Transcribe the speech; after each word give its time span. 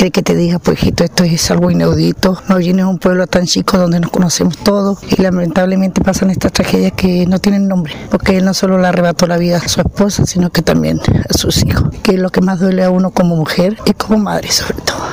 quiere 0.00 0.12
que 0.12 0.22
te 0.22 0.34
diga, 0.34 0.58
pues 0.58 0.82
hijito, 0.82 1.04
esto 1.04 1.24
es 1.24 1.50
algo 1.50 1.70
inaudito. 1.70 2.42
No 2.48 2.56
viene 2.56 2.80
a 2.80 2.86
un 2.86 2.96
pueblo 2.96 3.26
tan 3.26 3.44
chico 3.44 3.76
donde 3.76 4.00
nos 4.00 4.10
conocemos 4.10 4.56
todos 4.56 4.98
y 5.02 5.20
lamentablemente 5.20 6.00
pasan 6.00 6.30
estas 6.30 6.52
tragedias 6.52 6.92
que 6.92 7.26
no 7.26 7.38
tienen 7.38 7.68
nombre, 7.68 7.94
porque 8.10 8.38
él 8.38 8.46
no 8.46 8.54
solo 8.54 8.78
le 8.78 8.86
arrebató 8.86 9.26
la 9.26 9.36
vida 9.36 9.58
a 9.58 9.68
su 9.68 9.82
esposa, 9.82 10.24
sino 10.24 10.48
que 10.48 10.62
también 10.62 11.00
a 11.28 11.36
sus 11.36 11.62
hijos, 11.66 11.90
que 12.02 12.12
es 12.12 12.18
lo 12.18 12.30
que 12.30 12.40
más 12.40 12.60
duele 12.60 12.82
a 12.82 12.88
uno 12.88 13.10
como 13.10 13.36
mujer 13.36 13.76
y 13.84 13.92
como 13.92 14.18
madre 14.20 14.50
sobre 14.50 14.80
todo. 14.80 15.09